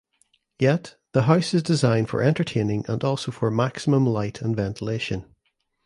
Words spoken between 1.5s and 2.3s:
is designed for